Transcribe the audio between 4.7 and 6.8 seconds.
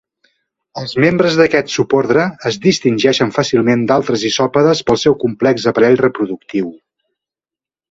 pel seu complex aparell reproductiu.